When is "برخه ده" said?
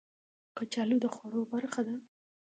1.53-1.95